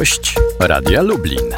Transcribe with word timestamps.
Gość 0.00 0.34
Radia 0.60 1.02
Lublin. 1.02 1.56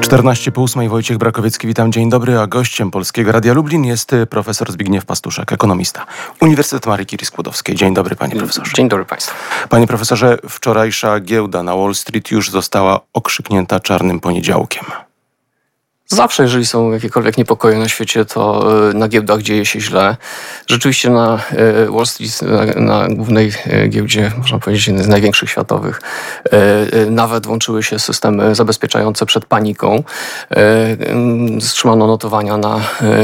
14 0.00 0.52
po 0.52 0.62
8 0.62 0.88
Wojciech 0.88 1.18
Brakowiecki, 1.18 1.66
witam, 1.66 1.92
dzień 1.92 2.10
dobry, 2.10 2.38
a 2.38 2.46
gościem 2.46 2.90
Polskiego 2.90 3.32
Radia 3.32 3.52
Lublin 3.52 3.84
jest 3.84 4.12
y, 4.12 4.26
profesor 4.26 4.72
Zbigniew 4.72 5.04
Pastuszek, 5.04 5.52
ekonomista. 5.52 6.06
Uniwersytet 6.40 6.86
Marii 6.86 7.06
Curie-Skłodowskiej. 7.06 7.76
Dzień 7.76 7.94
dobry, 7.94 8.16
panie 8.16 8.36
profesorze. 8.36 8.72
Dzień 8.76 8.88
dobry 8.88 9.04
państwu. 9.04 9.34
Panie 9.68 9.86
profesorze, 9.86 10.38
wczorajsza 10.48 11.20
giełda 11.20 11.62
na 11.62 11.76
Wall 11.76 11.94
Street 11.94 12.30
już 12.30 12.50
została 12.50 13.00
okrzyknięta 13.12 13.80
czarnym 13.80 14.20
poniedziałkiem. 14.20 14.84
Zawsze, 16.06 16.42
jeżeli 16.42 16.66
są 16.66 16.92
jakiekolwiek 16.92 17.38
niepokoje 17.38 17.78
na 17.78 17.88
świecie, 17.88 18.24
to 18.24 18.68
e, 18.90 18.94
na 18.94 19.08
giełdach 19.08 19.42
dzieje 19.42 19.66
się 19.66 19.80
źle. 19.80 20.16
Rzeczywiście 20.66 21.10
na 21.10 21.38
e, 21.50 21.90
Wall 21.90 22.06
Street, 22.06 22.40
na, 22.76 23.08
głównej 23.08 23.52
e, 23.66 23.88
giełdzie, 23.88 24.32
można 24.38 24.58
powiedzieć, 24.58 24.86
jednej 24.86 25.04
z 25.04 25.08
największych 25.08 25.50
światowych, 25.50 26.00
nawet 27.10 27.46
włączyły 27.46 27.82
się 27.82 27.98
systemy 27.98 28.54
zabezpieczające 28.54 29.26
przed 29.26 29.44
paniką. 29.44 30.02
Wstrzymano 31.60 32.06
notowania 32.06 32.56
na 32.56 32.80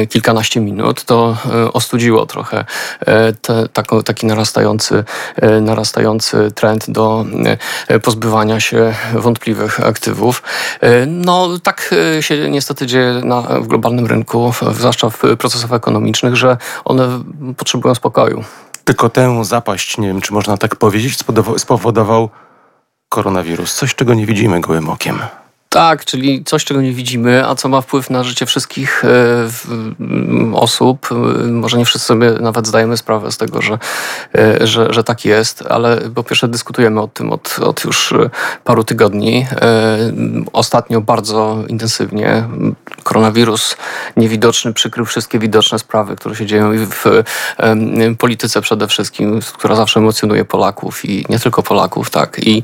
kilkanaście 0.09 0.61
minut. 0.61 1.05
To 1.05 1.37
ostudziło 1.73 2.27
trochę 2.27 2.65
te, 3.43 3.69
taki 4.05 4.27
narastający, 4.27 5.05
narastający 5.61 6.51
trend 6.55 6.91
do 6.91 7.27
pozbywania 8.03 8.61
się 8.61 8.95
wątpliwych 9.15 9.87
aktywów. 9.87 10.43
No 11.07 11.49
tak 11.63 11.95
się 12.21 12.51
niestety 12.51 12.70
niestety 12.71 12.87
dzieje 12.87 13.21
na, 13.25 13.43
w 13.43 13.67
globalnym 13.67 14.07
rynku, 14.07 14.53
zwłaszcza 14.73 15.11
w 15.11 15.23
procesach 15.39 15.73
ekonomicznych, 15.73 16.37
że 16.37 16.57
one 16.85 17.09
potrzebują 17.57 17.95
spokoju. 17.95 18.45
Tylko 18.85 19.09
tę 19.09 19.45
zapaść, 19.45 19.99
nie 19.99 20.09
wiem 20.09 20.21
czy 20.21 20.33
można 20.33 20.57
tak 20.57 20.77
powiedzieć, 20.77 21.19
spowodował 21.57 22.31
koronawirus. 23.09 23.75
Coś, 23.75 23.95
czego 23.95 24.15
nie 24.15 24.27
widzimy 24.27 24.61
gołym 24.61 24.89
okiem. 24.89 25.19
Tak, 25.73 26.05
czyli 26.05 26.45
coś, 26.45 26.65
czego 26.65 26.83
nie 26.83 26.93
widzimy, 26.93 27.47
a 27.47 27.55
co 27.55 27.69
ma 27.69 27.81
wpływ 27.81 28.11
na 28.11 28.25
życie 28.25 28.47
wszystkich 28.47 29.05
e, 29.05 29.09
osób. 30.55 31.09
Może 31.51 31.79
nie 31.79 31.85
wszyscy 31.85 32.07
sobie 32.07 32.31
nawet 32.31 32.67
zdajemy 32.67 32.97
sprawę 32.97 33.33
z 33.33 33.37
tego, 33.37 33.63
że, 33.63 33.79
e, 34.35 34.67
że, 34.67 34.93
że 34.93 35.05
tak 35.05 35.25
jest, 35.25 35.65
ale 35.69 35.97
po 36.15 36.23
pierwsze 36.23 36.49
dyskutujemy 36.49 37.01
o 37.01 37.09
tym 37.09 37.33
od, 37.33 37.57
od 37.59 37.85
już 37.85 38.15
paru 38.65 38.85
tygodni. 38.85 39.47
E, 39.53 39.99
ostatnio 40.53 41.01
bardzo 41.01 41.57
intensywnie. 41.69 42.49
Koronawirus 43.03 43.77
niewidoczny 44.17 44.73
przykrył 44.73 45.07
wszystkie 45.07 45.39
widoczne 45.39 45.79
sprawy, 45.79 46.17
które 46.17 46.37
się 46.37 46.47
dzieją 46.47 46.73
w 46.91 47.23
polityce 48.19 48.61
przede 48.61 48.89
wszystkim, 48.89 49.41
która 49.53 49.75
zawsze 49.75 50.01
emocjonuje 50.01 50.45
Polaków 50.45 51.05
i 51.05 51.27
nie 51.29 51.39
tylko 51.39 51.63
Polaków, 51.63 52.11
tak, 52.11 52.39
i, 52.39 52.63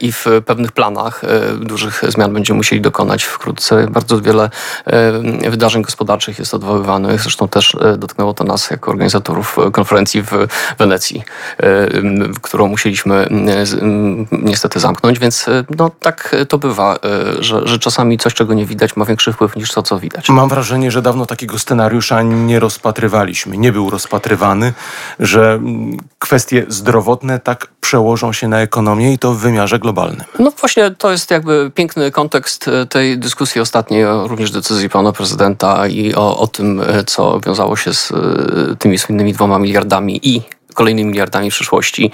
i 0.00 0.12
w 0.12 0.26
pewnych 0.46 0.72
planach 0.72 1.22
dużych 1.60 2.02
zmian 2.08 2.32
będziemy 2.32 2.56
musieli 2.56 2.82
dokonać 2.82 3.24
wkrótce. 3.24 3.86
Bardzo 3.90 4.20
wiele 4.20 4.50
e, 4.86 5.50
wydarzeń 5.50 5.82
gospodarczych 5.82 6.38
jest 6.38 6.54
odwoływanych. 6.54 7.20
Zresztą 7.20 7.48
też 7.48 7.74
e, 7.74 7.96
dotknęło 7.96 8.34
to 8.34 8.44
nas 8.44 8.70
jako 8.70 8.90
organizatorów 8.90 9.56
konferencji 9.72 10.22
w 10.22 10.30
Wenecji, 10.78 11.22
e, 11.58 11.88
którą 12.42 12.68
musieliśmy 12.68 13.28
niestety 14.32 14.80
zamknąć, 14.80 15.18
więc 15.18 15.46
no 15.76 15.90
tak 16.00 16.36
to 16.48 16.58
bywa, 16.58 16.98
że, 17.38 17.68
że 17.68 17.78
czasami 17.78 18.18
coś, 18.18 18.34
czego 18.34 18.54
nie 18.54 18.66
widać, 18.66 18.96
ma 18.96 19.04
większy 19.04 19.32
wpływ 19.32 19.56
niż 19.56 19.69
to, 19.74 19.82
co 19.82 19.98
widać. 19.98 20.28
Mam 20.28 20.48
wrażenie, 20.48 20.90
że 20.90 21.02
dawno 21.02 21.26
takiego 21.26 21.58
scenariusza 21.58 22.22
nie 22.22 22.60
rozpatrywaliśmy, 22.60 23.56
nie 23.56 23.72
był 23.72 23.90
rozpatrywany, 23.90 24.72
że 25.18 25.60
kwestie 26.18 26.66
zdrowotne 26.68 27.38
tak 27.38 27.66
przełożą 27.80 28.32
się 28.32 28.48
na 28.48 28.60
ekonomię 28.60 29.12
i 29.12 29.18
to 29.18 29.32
w 29.32 29.38
wymiarze 29.38 29.78
globalnym. 29.78 30.22
No 30.38 30.50
właśnie, 30.50 30.90
to 30.90 31.10
jest 31.10 31.30
jakby 31.30 31.70
piękny 31.74 32.10
kontekst 32.10 32.68
e, 32.68 32.86
tej 32.86 33.18
dyskusji 33.18 33.60
ostatniej, 33.60 34.04
również 34.26 34.50
decyzji 34.50 34.88
pana 34.88 35.12
prezydenta 35.12 35.86
i 35.86 36.14
o, 36.14 36.38
o 36.38 36.46
tym, 36.46 36.80
e, 36.80 37.04
co 37.04 37.40
wiązało 37.46 37.76
się 37.76 37.94
z 37.94 38.12
e, 38.12 38.76
tymi 38.78 38.98
słynnymi 38.98 39.32
dwoma 39.32 39.58
miliardami 39.58 40.20
i 40.22 40.42
kolejnymi 40.74 41.10
miliardami 41.10 41.50
w 41.50 41.54
przyszłości. 41.54 42.10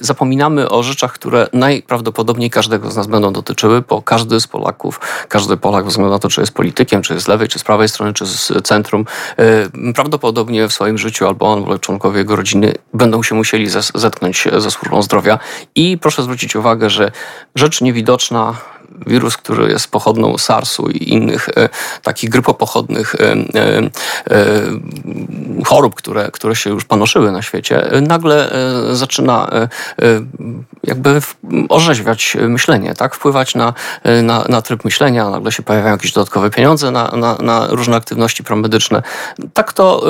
Zapominamy 0.00 0.68
o 0.68 0.82
rzeczach, 0.82 1.12
które 1.12 1.46
najprawdopodobniej 1.52 2.50
każdego 2.50 2.90
z 2.90 2.96
nas 2.96 3.06
będą 3.06 3.32
dotyczyły, 3.32 3.82
bo 3.88 4.02
każdy 4.02 4.40
z 4.40 4.46
Polaków, 4.46 5.00
każdy 5.28 5.56
Polak, 5.56 5.84
bez 5.84 5.92
względu 5.92 6.12
na 6.12 6.18
to, 6.18 6.28
czy 6.28 6.40
jest 6.40 6.52
politykiem, 6.52 7.02
czy 7.02 7.20
z 7.20 7.28
lewej, 7.28 7.48
czy 7.48 7.58
z 7.58 7.64
prawej 7.64 7.88
strony, 7.88 8.12
czy 8.12 8.26
z 8.26 8.52
centrum, 8.64 9.04
prawdopodobnie 9.94 10.68
w 10.68 10.72
swoim 10.72 10.98
życiu 10.98 11.26
albo 11.26 11.52
on, 11.52 11.58
albo 11.58 11.78
członkowie 11.78 12.18
jego 12.18 12.36
rodziny 12.36 12.74
będą 12.94 13.22
się 13.22 13.34
musieli 13.34 13.66
zetknąć 13.94 14.48
ze 14.58 14.70
służbą 14.70 15.02
zdrowia. 15.02 15.38
I 15.74 15.98
proszę 15.98 16.22
zwrócić 16.22 16.56
uwagę, 16.56 16.90
że 16.90 17.12
rzecz 17.54 17.80
niewidoczna, 17.80 18.56
wirus, 19.06 19.36
który 19.36 19.72
jest 19.72 19.90
pochodną 19.90 20.38
SARS-u 20.38 20.88
i 20.88 21.12
innych 21.12 21.48
e, 21.48 21.68
takich 22.02 22.30
grypopochodnych 22.30 23.14
e, 23.14 23.22
e, 23.22 23.34
chorób, 25.64 25.94
które, 25.94 26.30
które 26.32 26.56
się 26.56 26.70
już 26.70 26.84
panoszyły 26.84 27.32
na 27.32 27.42
świecie, 27.42 27.90
nagle 28.02 28.50
zaczyna 28.92 29.50
jakby 30.84 31.20
orzeźwiać 31.68 32.36
myślenie, 32.48 32.94
tak? 32.94 33.14
wpływać 33.14 33.54
na, 33.54 33.74
na, 34.22 34.44
na 34.48 34.62
tryb 34.62 34.84
myślenia, 34.84 35.30
nagle 35.30 35.52
się 35.52 35.62
pojawiają 35.62 35.92
jakieś 35.92 36.12
dodatkowe 36.12 36.50
pieniądze 36.50 36.90
na, 36.90 37.12
na, 37.16 37.34
na 37.34 37.66
różne 37.70 37.96
aktywności 37.96 38.44
promedyczne. 38.44 39.02
Tak 39.54 39.72
to 39.72 40.04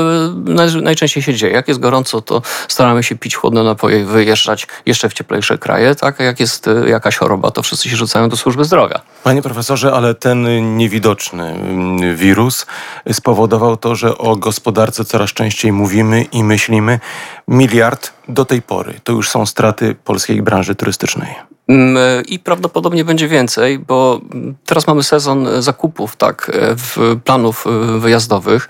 najczęściej 0.83 1.23
się 1.23 1.35
dzieje. 1.35 1.53
Jak 1.53 1.69
jest 1.69 1.81
gorąco, 1.81 2.21
to 2.21 2.43
staramy 2.69 3.03
się 3.03 3.17
pić 3.17 3.37
chłodne 3.37 3.63
napoje 3.63 4.01
i 4.01 4.05
wyjeżdżać 4.05 4.67
jeszcze 4.87 5.09
w 5.09 5.15
cieplejsze 5.15 5.59
kraje. 5.59 5.95
Tak? 5.95 6.21
Jak 6.21 6.41
jest 6.41 6.71
jakaś 6.87 7.17
choroba, 7.17 7.51
to 7.51 7.63
wszyscy 7.63 7.89
się 7.89 7.97
rzucają 7.97 8.29
do 8.29 8.37
służby 8.37 8.65
zdrowia. 8.65 8.80
Panie 9.23 9.43
profesorze, 9.43 9.93
ale 9.93 10.15
ten 10.15 10.77
niewidoczny 10.77 11.45
mm, 11.51 12.17
wirus 12.17 12.67
spowodował 13.13 13.77
to, 13.77 13.95
że 13.95 14.19
o 14.19 14.37
gospodarce 14.37 15.05
coraz 15.05 15.31
częściej 15.31 15.73
mówimy 15.73 16.23
i 16.23 16.45
myślimy. 16.45 17.01
Miliard 17.49 18.13
do 18.29 18.45
tej 18.45 18.63
pory 18.63 19.01
to 19.05 19.13
już 19.13 19.29
są 19.29 19.47
straty 19.47 19.95
polskiej 19.95 20.43
branży 20.43 20.75
turystycznej. 20.75 21.50
Mm, 21.69 22.25
I 22.27 22.39
prawdopodobnie 22.39 23.05
będzie 23.05 23.29
więcej, 23.29 23.79
bo 23.79 24.21
teraz 24.67 24.87
mamy 24.87 25.03
sezon 25.03 25.63
zakupów, 25.63 26.17
tak, 26.17 26.51
w 26.55 27.17
planów 27.25 27.67
e, 27.67 27.99
wyjazdowych. 27.99 28.69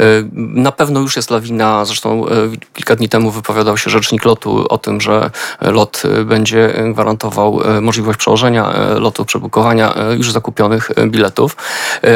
E, 0.00 0.04
na 0.34 0.72
pewno 0.72 1.00
już 1.00 1.16
jest 1.16 1.30
lawina, 1.30 1.84
zresztą 1.84 2.28
e, 2.28 2.30
kilka 2.72 2.96
dni 2.96 3.08
temu 3.08 3.30
wypowiadał 3.30 3.76
się 3.76 3.90
rzecznik 3.90 4.24
lotu 4.24 4.66
o 4.68 4.78
tym, 4.78 5.00
że 5.00 5.30
lot 5.60 6.02
będzie 6.24 6.74
gwarantował 6.92 7.60
możliwość 7.80 8.18
przełożenia 8.18 8.72
lotu, 8.98 9.24
przebukowania 9.24 9.94
już 10.16 10.32
zakupionych 10.32 10.90
biletów, 11.06 11.56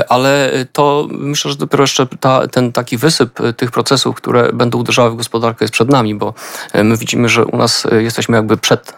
ale 0.08 0.52
to 0.72 1.08
myślę, 1.10 1.50
że 1.50 1.56
dopiero 1.56 1.82
jeszcze 1.82 2.06
ta, 2.20 2.48
ten 2.48 2.72
taki 2.72 2.96
wysyp 2.96 3.38
tych 3.56 3.70
procesów, 3.70 4.16
które 4.16 4.52
będą 4.52 4.78
uderzały 4.78 5.10
w 5.10 5.16
gospodarkę 5.16 5.64
jest 5.64 5.72
przed 5.72 5.88
nami, 5.88 6.14
bo 6.14 6.34
my 6.74 6.96
widzimy, 6.96 7.28
że 7.28 7.44
u 7.44 7.56
nas 7.56 7.86
jesteśmy 7.98 8.36
jakby 8.36 8.56
przed 8.56 8.92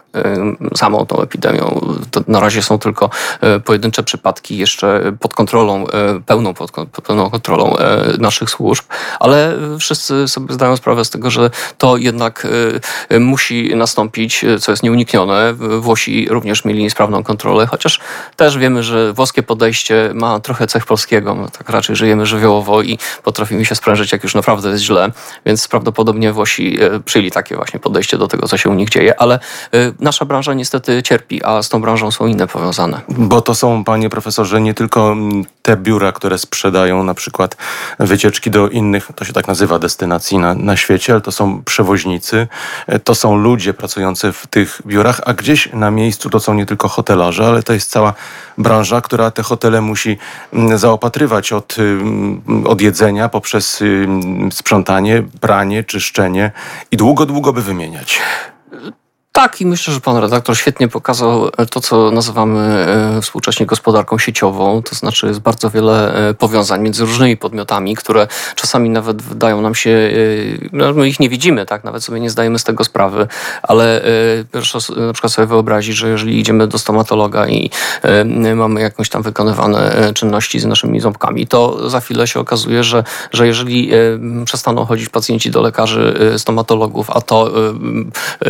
samą 0.75 1.05
tą 1.05 1.18
epidemią. 1.23 1.81
To 2.11 2.21
na 2.27 2.39
razie 2.39 2.61
są 2.61 2.79
tylko 2.79 3.09
e, 3.41 3.59
pojedyncze 3.59 4.03
przypadki 4.03 4.57
jeszcze 4.57 5.13
pod 5.19 5.33
kontrolą, 5.33 5.87
e, 5.87 6.19
pełną, 6.25 6.53
pod, 6.53 6.71
pełną 7.07 7.29
kontrolą 7.29 7.77
e, 7.77 8.17
naszych 8.17 8.49
służb, 8.49 8.85
ale 9.19 9.57
wszyscy 9.79 10.27
sobie 10.27 10.53
zdają 10.53 10.77
sprawę 10.77 11.05
z 11.05 11.09
tego, 11.09 11.29
że 11.29 11.49
to 11.77 11.97
jednak 11.97 12.47
musi 13.19 13.75
nastąpić, 13.75 14.45
co 14.59 14.71
jest 14.71 14.83
nieuniknione. 14.83 15.53
Włosi 15.79 16.27
również 16.29 16.65
mieli 16.65 16.83
niesprawną 16.83 17.23
kontrolę, 17.23 17.65
chociaż 17.65 17.99
też 18.35 18.57
wiemy, 18.57 18.83
że 18.83 19.13
włoskie 19.13 19.43
podejście 19.43 20.11
ma 20.13 20.39
trochę 20.39 20.67
cech 20.67 20.85
polskiego. 20.85 21.35
My 21.35 21.47
tak 21.57 21.69
raczej 21.69 21.95
żyjemy 21.95 22.25
żywiołowo 22.25 22.81
i 22.81 22.97
potrafimy 23.23 23.65
się 23.65 23.75
sprężyć, 23.75 24.11
jak 24.11 24.23
już 24.23 24.35
naprawdę 24.35 24.69
jest 24.69 24.83
źle, 24.83 25.11
więc 25.45 25.67
prawdopodobnie 25.67 26.33
Włosi 26.33 26.79
przyjęli 27.05 27.31
takie 27.31 27.55
właśnie 27.55 27.79
podejście 27.79 28.17
do 28.17 28.27
tego, 28.27 28.47
co 28.47 28.57
się 28.57 28.69
u 28.69 28.73
nich 28.73 28.89
dzieje, 28.89 29.19
ale 29.21 29.39
nasza 29.99 30.25
branża 30.25 30.53
niestety 30.53 31.03
cierpi 31.09 31.43
a 31.43 31.63
z 31.63 31.69
tą 31.69 31.81
branżą 31.81 32.11
są 32.11 32.27
inne 32.27 32.47
powiązane. 32.47 33.01
Bo 33.09 33.41
to 33.41 33.55
są, 33.55 33.83
panie 33.83 34.09
profesorze, 34.09 34.61
nie 34.61 34.73
tylko 34.73 35.11
mm, 35.11 35.45
te 35.61 35.77
biura, 35.77 36.11
które 36.11 36.37
sprzedają 36.37 37.03
na 37.03 37.13
przykład 37.13 37.57
wycieczki 37.99 38.51
do 38.51 38.69
innych, 38.69 39.09
to 39.15 39.25
się 39.25 39.33
tak 39.33 39.47
nazywa, 39.47 39.79
destynacji 39.79 40.37
na, 40.37 40.53
na 40.53 40.77
świecie, 40.77 41.13
ale 41.13 41.21
to 41.21 41.31
są 41.31 41.63
przewoźnicy, 41.63 42.47
e, 42.87 42.99
to 42.99 43.15
są 43.15 43.35
ludzie 43.35 43.73
pracujący 43.73 44.31
w 44.31 44.47
tych 44.47 44.81
biurach, 44.85 45.21
a 45.25 45.33
gdzieś 45.33 45.73
na 45.73 45.91
miejscu 45.91 46.29
to 46.29 46.39
są 46.39 46.53
nie 46.53 46.65
tylko 46.65 46.87
hotelarze, 46.87 47.47
ale 47.47 47.63
to 47.63 47.73
jest 47.73 47.91
cała 47.91 48.13
branża, 48.57 49.01
która 49.01 49.31
te 49.31 49.43
hotele 49.43 49.81
musi 49.81 50.17
mm, 50.53 50.77
zaopatrywać 50.77 51.53
od, 51.53 51.75
mm, 51.79 52.67
od 52.67 52.81
jedzenia 52.81 53.29
poprzez 53.29 53.83
sprzątanie, 54.51 55.23
pranie, 55.41 55.83
czyszczenie 55.83 56.51
i 56.91 56.97
długo, 56.97 57.25
długo 57.25 57.53
by 57.53 57.61
wymieniać. 57.61 58.19
Tak, 59.31 59.61
i 59.61 59.65
myślę, 59.65 59.93
że 59.93 59.99
pan 59.99 60.17
redaktor 60.17 60.57
świetnie 60.57 60.87
pokazał 60.87 61.49
to, 61.69 61.81
co 61.81 62.11
nazywamy 62.11 62.59
e, 63.17 63.21
współcześnie 63.21 63.65
gospodarką 63.65 64.17
sieciową. 64.17 64.81
To 64.83 64.95
znaczy, 64.95 65.27
jest 65.27 65.39
bardzo 65.39 65.69
wiele 65.69 66.29
e, 66.29 66.33
powiązań 66.33 66.81
między 66.81 67.05
różnymi 67.05 67.37
podmiotami, 67.37 67.95
które 67.95 68.27
czasami 68.55 68.89
nawet 68.89 69.21
wydają 69.21 69.61
nam 69.61 69.75
się, 69.75 69.89
e, 69.89 70.69
no, 70.71 70.93
my 70.93 71.07
ich 71.07 71.19
nie 71.19 71.29
widzimy, 71.29 71.65
tak, 71.65 71.83
nawet 71.83 72.03
sobie 72.03 72.19
nie 72.19 72.29
zdajemy 72.29 72.59
z 72.59 72.63
tego 72.63 72.83
sprawy, 72.83 73.27
ale 73.63 74.01
proszę 74.51 74.79
na 74.97 75.13
przykład 75.13 75.33
sobie 75.33 75.47
wyobrazić, 75.47 75.95
że 75.95 76.09
jeżeli 76.09 76.39
idziemy 76.39 76.67
do 76.67 76.77
stomatologa 76.77 77.47
i 77.47 77.69
mamy 78.55 78.81
jakąś 78.81 79.09
tam 79.09 79.21
wykonywane 79.21 80.11
czynności 80.15 80.59
z 80.59 80.65
naszymi 80.65 80.99
ząbkami, 80.99 81.47
to 81.47 81.89
za 81.89 81.99
chwilę 82.01 82.27
się 82.27 82.39
okazuje, 82.39 82.83
że, 82.83 83.03
że 83.31 83.47
jeżeli 83.47 83.91
przestaną 84.45 84.85
chodzić 84.85 85.09
pacjenci 85.09 85.51
do 85.51 85.61
lekarzy 85.61 86.33
stomatologów, 86.37 87.09
a 87.09 87.21
to 87.21 87.51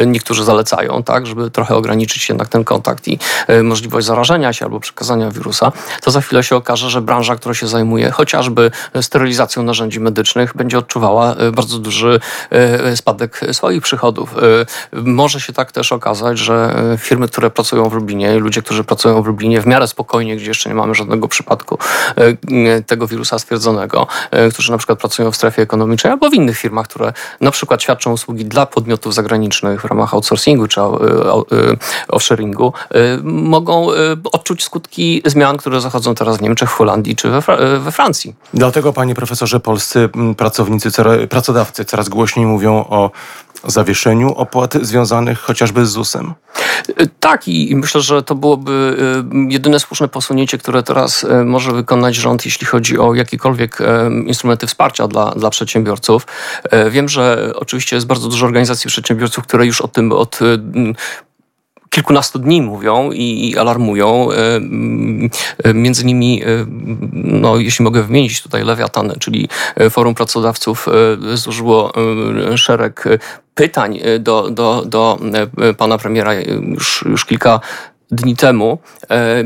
niektórzy 0.05 0.43
zalecają, 0.43 0.68
tak, 1.05 1.27
żeby 1.27 1.51
trochę 1.51 1.75
ograniczyć 1.75 2.29
jednak 2.29 2.47
ten 2.47 2.63
kontakt 2.63 3.07
i 3.07 3.19
e, 3.47 3.63
możliwość 3.63 4.07
zarażenia 4.07 4.53
się 4.53 4.65
albo 4.65 4.79
przekazania 4.79 5.31
wirusa, 5.31 5.71
to 6.01 6.11
za 6.11 6.21
chwilę 6.21 6.43
się 6.43 6.55
okaże, 6.55 6.89
że 6.89 7.01
branża, 7.01 7.35
która 7.35 7.53
się 7.55 7.67
zajmuje 7.67 8.11
chociażby 8.11 8.71
sterylizacją 9.01 9.63
narzędzi 9.63 9.99
medycznych, 9.99 10.53
będzie 10.55 10.77
odczuwała 10.77 11.35
e, 11.35 11.51
bardzo 11.51 11.79
duży 11.79 12.19
e, 12.49 12.97
spadek 12.97 13.41
swoich 13.51 13.83
przychodów. 13.83 14.35
Może 14.93 15.41
się 15.41 15.53
tak 15.53 15.71
też 15.71 15.91
okazać, 15.91 16.37
że 16.37 16.75
firmy, 16.97 17.27
które 17.27 17.49
pracują 17.49 17.89
w 17.89 17.93
Lublinie, 17.93 18.39
ludzie, 18.39 18.61
którzy 18.61 18.83
pracują 18.83 19.21
w 19.21 19.27
Lublinie 19.27 19.61
w 19.61 19.65
miarę 19.65 19.87
spokojnie, 19.87 20.35
gdzie 20.35 20.47
jeszcze 20.47 20.69
nie 20.69 20.75
mamy 20.75 20.95
żadnego 20.95 21.27
przypadku 21.27 21.77
tego 22.85 23.07
wirusa 23.07 23.39
stwierdzonego, 23.39 24.07
którzy 24.53 24.71
na 24.71 24.77
przykład 24.77 24.99
pracują 24.99 25.31
w 25.31 25.35
strefie 25.35 25.61
ekonomicznej 25.61 26.13
albo 26.13 26.29
w 26.29 26.33
innych 26.33 26.57
firmach, 26.57 26.87
które 26.87 27.13
na 27.41 27.51
przykład 27.51 27.83
świadczą 27.83 28.11
usługi 28.11 28.45
dla 28.45 28.65
podmiotów 28.65 29.13
zagranicznych 29.13 29.81
w 29.81 29.85
ramach 29.85 30.13
outsourcingu 30.13 30.58
czy 30.67 30.81
offshoringu, 32.07 32.73
y, 32.95 33.19
mogą 33.23 33.91
y, 33.91 33.95
odczuć 34.31 34.63
skutki 34.63 35.21
zmian, 35.25 35.57
które 35.57 35.81
zachodzą 35.81 36.15
teraz 36.15 36.37
w 36.37 36.41
Niemczech, 36.41 36.69
w 36.69 36.73
Holandii 36.73 37.15
czy 37.15 37.29
we, 37.29 37.37
y, 37.75 37.79
we 37.79 37.91
Francji. 37.91 38.35
Dlatego, 38.53 38.93
panie 38.93 39.15
profesorze, 39.15 39.59
polscy 39.59 40.09
pracownicy, 40.37 40.89
pracodawcy 41.29 41.85
coraz 41.85 42.09
głośniej 42.09 42.45
mówią 42.45 42.85
o 42.89 43.11
zawieszeniu 43.63 44.33
opłat 44.33 44.73
związanych 44.81 45.39
chociażby 45.39 45.85
z 45.85 45.89
ZUS-em? 45.89 46.33
Tak 47.19 47.47
i 47.47 47.75
myślę, 47.75 48.01
że 48.01 48.23
to 48.23 48.35
byłoby 48.35 48.97
jedyne 49.49 49.79
słuszne 49.79 50.07
posunięcie, 50.07 50.57
które 50.57 50.83
teraz 50.83 51.25
może 51.45 51.71
wykonać 51.71 52.15
rząd, 52.15 52.45
jeśli 52.45 52.67
chodzi 52.67 52.99
o 52.99 53.13
jakiekolwiek 53.13 53.77
instrumenty 54.25 54.67
wsparcia 54.67 55.07
dla, 55.07 55.31
dla 55.31 55.49
przedsiębiorców. 55.49 56.27
Wiem, 56.89 57.09
że 57.09 57.51
oczywiście 57.55 57.95
jest 57.95 58.07
bardzo 58.07 58.29
dużo 58.29 58.45
organizacji 58.45 58.87
przedsiębiorców, 58.87 59.43
które 59.43 59.65
już 59.65 59.81
o 59.81 59.87
tym 59.87 60.11
od 60.11 60.39
kilkunastu 61.89 62.39
dni 62.39 62.61
mówią 62.61 63.11
i, 63.11 63.57
alarmują. 63.57 64.31
E, 64.31 64.35
e, 65.63 65.73
między 65.73 66.03
innymi, 66.03 66.43
e, 66.43 66.47
no, 67.13 67.57
jeśli 67.57 67.83
mogę 67.83 68.03
wymienić 68.03 68.41
tutaj 68.41 68.63
Lewiatan, 68.63 69.13
czyli 69.19 69.49
Forum 69.89 70.15
Pracodawców 70.15 70.87
złożyło 71.33 71.93
szereg 72.55 73.03
pytań 73.55 73.99
do, 74.19 74.51
do, 74.51 74.83
do 74.85 75.19
pana 75.77 75.97
premiera 75.97 76.33
już, 76.33 77.05
już 77.09 77.25
kilka 77.25 77.59
dni 78.11 78.35
temu. 78.35 78.77
E, 79.09 79.43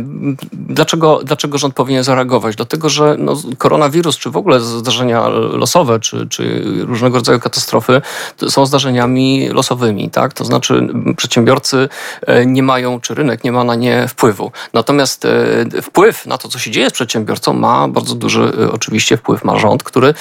dlaczego, 0.54 1.20
dlaczego 1.24 1.58
rząd 1.58 1.74
powinien 1.74 2.04
zareagować? 2.04 2.56
Dlatego, 2.56 2.90
że 2.90 3.16
no, 3.20 3.36
koronawirus, 3.58 4.18
czy 4.18 4.30
w 4.30 4.38
ogóle 4.38 4.60
zdarzenia 4.60 5.28
losowe, 5.30 6.00
czy, 6.00 6.28
czy 6.30 6.64
różnego 6.86 7.18
rodzaju 7.18 7.40
katastrofy 7.40 8.02
są 8.50 8.66
zdarzeniami 8.66 9.50
losowymi. 9.50 10.10
Tak? 10.10 10.34
To 10.34 10.46
znaczy 10.46 10.88
przedsiębiorcy 11.18 11.90
e, 12.22 12.46
nie 12.46 12.64
mają, 12.64 13.00
czy 13.00 13.16
rynek 13.16 13.44
nie 13.44 13.52
ma 13.52 13.64
na 13.64 13.76
nie 13.76 14.08
wpływu. 14.08 14.52
Natomiast 14.74 15.26
e, 15.26 15.82
wpływ 15.82 16.26
na 16.26 16.38
to, 16.38 16.50
co 16.50 16.60
się 16.60 16.72
dzieje 16.72 16.90
z 16.90 16.94
przedsiębiorcą 16.94 17.54
ma 17.54 17.88
bardzo 17.88 18.16
duży 18.16 18.72
oczywiście 18.72 19.18
wpływ 19.18 19.44
ma 19.44 19.60
rząd, 19.60 19.84
który 19.84 20.14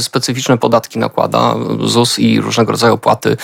specyficzne 0.00 0.58
podatki 0.58 0.98
nakłada, 0.98 1.54
ZUS 1.84 2.18
i 2.18 2.40
różnego 2.40 2.72
rodzaju 2.72 2.94
opłaty, 2.94 3.36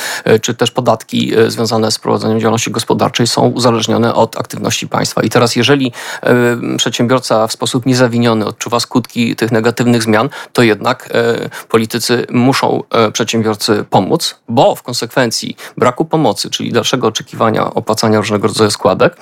czy 0.42 0.54
też 0.54 0.70
podatki 0.70 1.32
związane 1.48 1.90
z 1.90 1.98
prowadzeniem 1.98 2.40
działalności 2.40 2.70
gospodarczej 2.70 3.26
są 3.26 3.48
uzależnione 3.48 4.14
od 4.14 4.36
aktywności 4.44 4.88
państwa. 4.88 5.22
I 5.22 5.30
teraz, 5.30 5.56
jeżeli 5.56 5.92
e, 6.22 6.76
przedsiębiorca 6.76 7.46
w 7.46 7.52
sposób 7.52 7.86
niezawiniony 7.86 8.46
odczuwa 8.46 8.80
skutki 8.80 9.36
tych 9.36 9.52
negatywnych 9.52 10.02
zmian, 10.02 10.28
to 10.52 10.62
jednak 10.62 11.08
e, 11.12 11.48
politycy 11.68 12.26
muszą 12.30 12.82
e, 12.90 13.12
przedsiębiorcy 13.12 13.84
pomóc, 13.90 14.40
bo 14.48 14.74
w 14.74 14.82
konsekwencji 14.82 15.56
braku 15.76 16.04
pomocy, 16.04 16.50
czyli 16.50 16.72
dalszego 16.72 17.06
oczekiwania 17.06 17.74
opłacania 17.74 18.18
różnego 18.18 18.48
rodzaju 18.48 18.70
składek, 18.70 19.16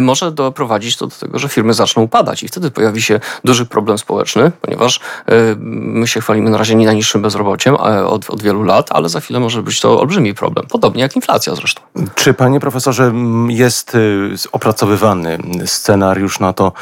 może 0.00 0.32
doprowadzić 0.32 0.96
to 0.96 1.06
do 1.06 1.16
tego, 1.16 1.38
że 1.38 1.48
firmy 1.48 1.74
zaczną 1.74 2.02
upadać 2.02 2.42
i 2.42 2.48
wtedy 2.48 2.70
pojawi 2.70 3.02
się 3.02 3.20
duży 3.44 3.66
problem 3.66 3.98
społeczny, 3.98 4.52
ponieważ 4.60 5.00
my 5.58 6.06
się 6.06 6.20
chwalimy 6.20 6.50
na 6.50 6.58
razie 6.58 6.74
nie 6.74 6.86
najniższym 6.86 7.22
bezrobociem 7.22 7.74
od, 8.06 8.30
od 8.30 8.42
wielu 8.42 8.62
lat, 8.62 8.86
ale 8.90 9.08
za 9.08 9.20
chwilę 9.20 9.40
może 9.40 9.62
być 9.62 9.80
to 9.80 10.00
olbrzymi 10.00 10.34
problem. 10.34 10.66
Podobnie 10.66 11.02
jak 11.02 11.16
inflacja 11.16 11.54
zresztą. 11.54 11.82
Czy 12.14 12.34
panie 12.34 12.60
profesorze 12.60 13.12
jest 13.48 13.96
opracowywany 14.60 15.38
scenariusz 15.66 16.40
na 16.40 16.52
to, 16.52 16.72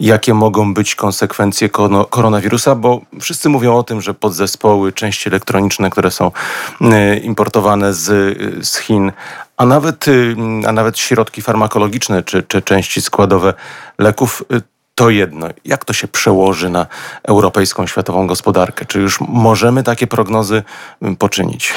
jakie 0.00 0.34
mogą 0.34 0.74
być 0.74 0.94
konsekwencje 0.94 1.68
koronawirusa, 2.10 2.74
bo 2.74 3.00
wszyscy 3.20 3.48
mówią 3.48 3.76
o 3.76 3.82
tym, 3.82 4.00
że 4.00 4.14
podzespoły, 4.14 4.92
części 4.92 5.28
elektroniczne, 5.28 5.90
które 5.90 6.10
są 6.10 6.30
y, 6.80 7.18
importowane 7.18 7.94
z, 7.94 8.06
z 8.66 8.78
Chin, 8.78 9.12
a 9.56 9.66
nawet, 9.66 10.08
y, 10.08 10.36
a 10.66 10.72
nawet 10.72 10.98
środki 10.98 11.42
farmakologiczne 11.42 12.22
czy, 12.22 12.42
czy 12.42 12.62
części 12.62 13.02
składowe 13.02 13.54
leków, 13.98 14.42
y, 14.52 14.62
to 14.94 15.10
jedno. 15.10 15.48
Jak 15.64 15.84
to 15.84 15.92
się 15.92 16.08
przełoży 16.08 16.70
na 16.70 16.86
europejską, 17.22 17.86
światową 17.86 18.26
gospodarkę? 18.26 18.84
Czy 18.84 19.00
już 19.00 19.20
możemy 19.20 19.82
takie 19.82 20.06
prognozy 20.06 20.62
poczynić? 21.18 21.72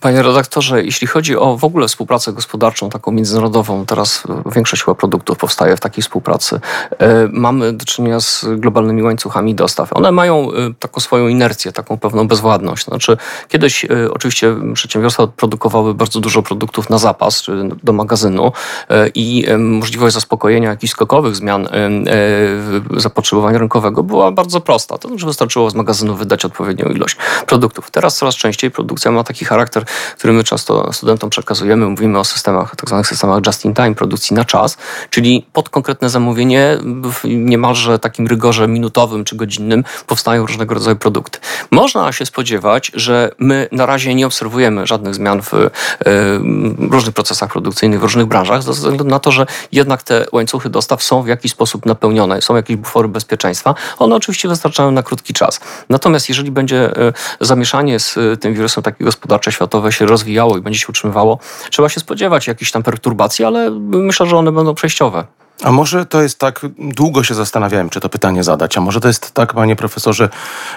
Panie 0.00 0.22
redaktorze, 0.22 0.84
jeśli 0.84 1.06
chodzi 1.06 1.36
o 1.36 1.56
w 1.56 1.64
ogóle 1.64 1.88
współpracę 1.88 2.32
gospodarczą, 2.32 2.90
taką 2.90 3.12
międzynarodową, 3.12 3.86
teraz 3.86 4.22
większość 4.54 4.82
chyba 4.84 4.94
produktów 4.94 5.38
powstaje 5.38 5.76
w 5.76 5.80
takiej 5.80 6.02
współpracy, 6.02 6.60
e, 6.98 7.28
mamy 7.32 7.72
do 7.72 7.84
czynienia 7.84 8.20
z 8.20 8.46
globalnymi 8.56 9.02
łańcuchami 9.02 9.54
dostaw. 9.54 9.92
One 9.92 10.12
mają 10.12 10.52
e, 10.52 10.74
taką 10.78 11.00
swoją 11.00 11.28
inercję, 11.28 11.72
taką 11.72 11.98
pewną 11.98 12.28
bezwładność. 12.28 12.84
Znaczy, 12.84 13.16
kiedyś 13.48 13.84
e, 13.84 13.88
oczywiście 14.10 14.56
przedsiębiorstwa 14.74 15.26
produkowały 15.26 15.94
bardzo 15.94 16.20
dużo 16.20 16.42
produktów 16.42 16.90
na 16.90 16.98
zapas, 16.98 17.46
do 17.82 17.92
magazynu 17.92 18.52
i 19.14 19.46
możliwość 19.58 20.14
zaspokojenia 20.14 20.70
jakichś 20.70 20.92
skokowych 20.92 21.36
zmian 21.36 21.68
zapotrzebowania 22.96 23.58
rynkowego 23.58 24.02
była 24.02 24.32
bardzo 24.32 24.60
prosta. 24.60 24.98
To 24.98 25.08
znaczy 25.08 25.26
wystarczyło 25.26 25.70
z 25.70 25.74
magazynu 25.74 26.16
wydać 26.16 26.44
odpowiednią 26.44 26.88
ilość 26.88 27.16
produktów. 27.46 27.90
Teraz 27.90 28.16
coraz 28.16 28.34
częściej 28.34 28.70
produkcja 28.70 29.10
ma 29.10 29.24
taki 29.24 29.44
charakter 29.44 29.83
który 30.18 30.32
my 30.32 30.44
często 30.44 30.92
studentom 30.92 31.30
przekazujemy. 31.30 31.86
Mówimy 31.86 32.18
o 32.18 32.24
systemach, 32.24 32.76
tak 32.76 32.88
zwanych 32.88 33.06
systemach 33.06 33.46
just-in-time, 33.46 33.94
produkcji 33.94 34.36
na 34.36 34.44
czas, 34.44 34.76
czyli 35.10 35.46
pod 35.52 35.68
konkretne 35.68 36.10
zamówienie 36.10 36.78
w 37.12 37.20
niemalże 37.24 37.98
takim 37.98 38.26
rygorze 38.26 38.68
minutowym 38.68 39.24
czy 39.24 39.36
godzinnym 39.36 39.84
powstają 40.06 40.46
różnego 40.46 40.74
rodzaju 40.74 40.96
produkty. 40.96 41.38
Można 41.70 42.12
się 42.12 42.26
spodziewać, 42.26 42.92
że 42.94 43.30
my 43.38 43.68
na 43.72 43.86
razie 43.86 44.14
nie 44.14 44.26
obserwujemy 44.26 44.86
żadnych 44.86 45.14
zmian 45.14 45.42
w 45.42 45.54
y, 45.54 45.70
różnych 46.90 47.14
procesach 47.14 47.52
produkcyjnych, 47.52 48.00
w 48.00 48.02
różnych 48.02 48.26
branżach, 48.26 48.62
ze 48.62 48.72
względu 48.72 49.04
na 49.04 49.18
to, 49.18 49.32
że 49.32 49.46
jednak 49.72 50.02
te 50.02 50.26
łańcuchy 50.32 50.70
dostaw 50.70 51.02
są 51.02 51.22
w 51.22 51.26
jakiś 51.26 51.52
sposób 51.52 51.86
napełnione, 51.86 52.42
są 52.42 52.56
jakieś 52.56 52.76
bufory 52.76 53.08
bezpieczeństwa. 53.08 53.74
One 53.98 54.16
oczywiście 54.16 54.48
wystarczają 54.48 54.90
na 54.90 55.02
krótki 55.02 55.34
czas. 55.34 55.60
Natomiast 55.88 56.28
jeżeli 56.28 56.50
będzie 56.50 56.98
y, 57.08 57.12
zamieszanie 57.40 58.00
z 58.00 58.16
y, 58.16 58.36
tym 58.36 58.54
wirusem 58.54 58.82
takie 58.82 59.04
gospodarcze 59.04 59.52
światowe, 59.52 59.63
światowe 59.64 59.92
się 59.92 60.06
rozwijało 60.06 60.58
i 60.58 60.60
będzie 60.60 60.78
się 60.78 60.86
utrzymywało, 60.88 61.38
trzeba 61.70 61.88
się 61.88 62.00
spodziewać 62.00 62.46
jakichś 62.46 62.70
tam 62.70 62.82
perturbacji, 62.82 63.44
ale 63.44 63.70
myślę, 63.80 64.26
że 64.26 64.36
one 64.36 64.52
będą 64.52 64.74
przejściowe. 64.74 65.26
A 65.62 65.72
może 65.72 66.06
to 66.06 66.22
jest 66.22 66.38
tak, 66.38 66.60
długo 66.78 67.24
się 67.24 67.34
zastanawiałem, 67.34 67.90
czy 67.90 68.00
to 68.00 68.08
pytanie 68.08 68.44
zadać, 68.44 68.78
a 68.78 68.80
może 68.80 69.00
to 69.00 69.08
jest 69.08 69.30
tak, 69.32 69.54
panie 69.54 69.76
profesorze, 69.76 70.28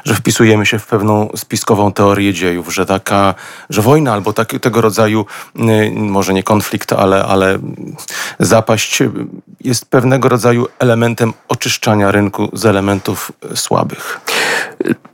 że 0.05 0.15
wpisujemy 0.15 0.65
się 0.65 0.79
w 0.79 0.87
pewną 0.87 1.29
spiskową 1.35 1.93
teorię 1.93 2.33
dziejów, 2.33 2.73
że 2.73 2.85
taka, 2.85 3.35
że 3.69 3.81
wojna 3.81 4.13
albo 4.13 4.33
tak, 4.33 4.53
tego 4.61 4.81
rodzaju, 4.81 5.25
y, 5.55 5.91
może 5.95 6.33
nie 6.33 6.43
konflikt, 6.43 6.93
ale, 6.93 7.23
ale 7.23 7.59
zapaść 8.39 9.03
jest 9.63 9.85
pewnego 9.85 10.29
rodzaju 10.29 10.67
elementem 10.79 11.33
oczyszczania 11.47 12.11
rynku 12.11 12.49
z 12.53 12.65
elementów 12.65 13.31
słabych. 13.55 14.19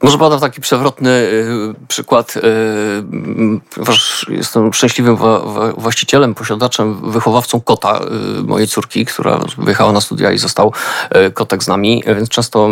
Może 0.01 0.17
podam 0.17 0.39
taki 0.39 0.61
przewrotny 0.61 1.09
y, 1.09 1.73
przykład, 1.87 2.37
y, 2.37 2.41
ponieważ 3.75 4.25
jestem 4.29 4.73
szczęśliwym 4.73 5.17
właścicielem, 5.77 6.35
posiadaczem, 6.35 7.11
wychowawcą 7.11 7.61
kota 7.61 7.99
y, 8.39 8.43
mojej 8.43 8.67
córki, 8.67 9.05
która 9.05 9.39
wyjechała 9.57 9.91
na 9.91 10.01
studia 10.01 10.31
i 10.31 10.37
został 10.37 10.73
kotek 11.33 11.63
z 11.63 11.67
nami, 11.67 12.03
więc 12.05 12.29
często 12.29 12.69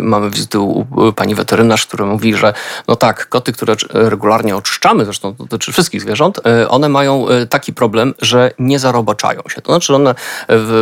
mamy 0.00 0.30
wizyty 0.30 0.58
u 0.58 0.86
pani 1.16 1.34
weterynarz, 1.34 1.86
która 1.86 2.06
mówi, 2.06 2.34
że 2.34 2.52
no 2.88 2.96
tak, 2.96 3.28
koty, 3.28 3.52
które 3.52 3.74
regularnie 3.90 4.56
oczyszczamy, 4.56 5.04
zresztą 5.04 5.34
dotyczy 5.34 5.72
wszystkich 5.72 6.00
zwierząt, 6.00 6.40
one 6.68 6.88
mają 6.88 7.26
taki 7.50 7.72
problem, 7.72 8.14
że 8.22 8.50
nie 8.58 8.78
zarobaczają 8.78 9.42
się. 9.48 9.62
To 9.62 9.72
znaczy 9.72 9.94
one 9.94 10.14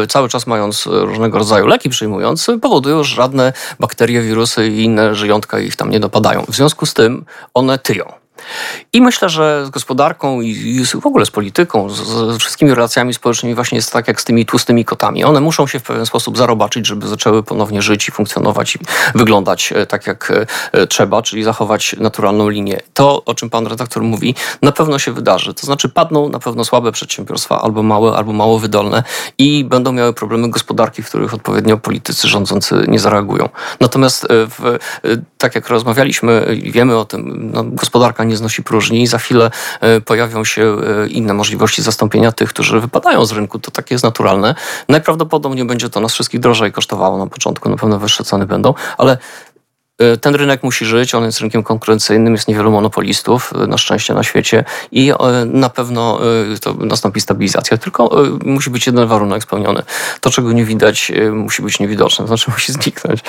cały 0.08 0.28
czas 0.28 0.46
mając 0.46 0.86
różnego 0.86 1.38
rodzaju 1.38 1.66
leki 1.66 1.90
przyjmując, 1.90 2.46
powodują, 2.62 3.04
że 3.04 3.14
żadne 3.14 3.52
bakterie, 3.80 4.20
wirusy 4.20 4.68
i 4.68 4.84
inne 4.84 5.14
żyjątka 5.22 5.58
ich 5.58 5.76
tam 5.76 5.90
nie 5.90 6.00
dopadają. 6.00 6.44
W 6.48 6.54
związku 6.54 6.86
z 6.86 6.94
tym 6.94 7.24
one 7.54 7.78
tyją. 7.78 8.21
I 8.92 9.02
myślę, 9.02 9.28
że 9.28 9.66
z 9.66 9.70
gospodarką 9.70 10.40
i 10.40 10.84
w 11.00 11.06
ogóle 11.06 11.26
z 11.26 11.30
polityką, 11.30 11.90
z, 11.90 11.96
z, 11.96 12.38
wszystkimi 12.38 12.74
relacjami 12.74 13.14
społecznymi 13.14 13.54
właśnie 13.54 13.76
jest 13.76 13.92
tak 13.92 14.08
jak 14.08 14.20
z 14.20 14.24
tymi 14.24 14.46
tłustymi 14.46 14.84
kotami. 14.84 15.24
One 15.24 15.40
muszą 15.40 15.66
się 15.66 15.78
w 15.78 15.82
pewien 15.82 16.06
sposób 16.06 16.38
zarobaczyć, 16.38 16.86
żeby 16.86 17.08
zaczęły 17.08 17.42
ponownie 17.42 17.82
żyć 17.82 18.08
i 18.08 18.12
funkcjonować 18.12 18.76
i 18.76 18.78
wyglądać 19.14 19.72
e, 19.72 19.86
tak 19.86 20.06
jak 20.06 20.32
e, 20.72 20.86
trzeba, 20.86 21.22
czyli 21.22 21.42
zachować 21.42 21.96
naturalną 21.98 22.48
linię. 22.48 22.80
To, 22.94 23.24
o 23.24 23.34
czym 23.34 23.50
pan 23.50 23.66
redaktor 23.66 24.02
mówi, 24.02 24.34
na 24.62 24.72
pewno 24.72 24.98
się 24.98 25.12
wydarzy. 25.12 25.54
To 25.54 25.66
znaczy 25.66 25.88
padną 25.88 26.28
na 26.28 26.38
pewno 26.38 26.64
słabe 26.64 26.92
przedsiębiorstwa, 26.92 27.62
albo 27.62 27.82
małe, 27.82 28.12
albo 28.12 28.32
mało 28.32 28.58
wydolne 28.58 29.02
i 29.38 29.64
będą 29.64 29.92
miały 29.92 30.14
problemy 30.14 30.50
gospodarki, 30.50 31.02
w 31.02 31.08
których 31.08 31.34
odpowiednio 31.34 31.78
politycy 31.78 32.28
rządzący 32.28 32.84
nie 32.88 32.98
zareagują. 32.98 33.48
Natomiast 33.80 34.24
e, 34.24 34.28
w, 34.30 34.78
tak 35.38 35.54
jak 35.54 35.68
rozmawialiśmy, 35.68 36.56
wiemy 36.62 36.96
o 36.96 37.04
tym, 37.04 37.50
no, 37.54 37.64
gospodarka 37.64 38.24
nie 38.24 38.31
znosi 38.36 38.62
próżni 38.62 39.02
i 39.02 39.06
za 39.06 39.18
chwilę 39.18 39.50
e, 39.80 40.00
pojawią 40.00 40.44
się 40.44 40.62
e, 40.62 41.08
inne 41.08 41.34
możliwości 41.34 41.82
zastąpienia 41.82 42.32
tych, 42.32 42.48
którzy 42.48 42.80
wypadają 42.80 43.24
z 43.24 43.32
rynku. 43.32 43.58
To 43.58 43.70
takie 43.70 43.94
jest 43.94 44.04
naturalne. 44.04 44.54
Najprawdopodobniej 44.88 45.64
będzie 45.64 45.88
to 45.88 46.00
nas 46.00 46.12
wszystkich 46.12 46.40
drożej 46.40 46.72
kosztowało 46.72 47.18
na 47.18 47.26
początku, 47.26 47.68
na 47.68 47.76
pewno 47.76 47.98
wyższe 47.98 48.24
ceny 48.24 48.46
będą, 48.46 48.74
ale 48.98 49.18
e, 49.98 50.16
ten 50.16 50.34
rynek 50.34 50.62
musi 50.62 50.84
żyć, 50.84 51.14
on 51.14 51.24
jest 51.24 51.40
rynkiem 51.40 51.62
konkurencyjnym, 51.62 52.32
jest 52.32 52.48
niewielu 52.48 52.70
monopolistów, 52.70 53.52
na 53.68 53.78
szczęście 53.78 54.14
na 54.14 54.22
świecie 54.22 54.64
i 54.92 55.12
na 55.46 55.70
pewno 55.70 56.20
to 56.60 56.74
nastąpi 56.74 57.20
stabilizacja. 57.20 57.76
Tylko 57.76 58.10
musi 58.44 58.70
być 58.70 58.86
jeden 58.86 59.06
warunek 59.06 59.42
spełniony. 59.42 59.82
To, 60.20 60.30
czego 60.30 60.52
nie 60.52 60.64
widać, 60.64 61.12
musi 61.32 61.62
być 61.62 61.80
niewidoczne, 61.80 62.22
to 62.22 62.26
znaczy 62.26 62.50
musi 62.50 62.72
zniknąć. 62.72 63.20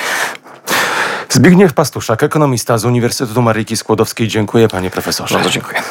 Zbigniew 1.34 1.74
Pastuszak, 1.74 2.24
ekonomista 2.24 2.78
z 2.78 2.86
Uniwersytetu 2.86 3.42
Maryjki 3.42 3.78
Skłodowskiej. 3.78 4.28
Dziękuję 4.28 4.68
panie 4.68 4.90
profesorze. 4.90 5.36
Bardzo 5.36 5.50
dziękuję. 5.50 5.82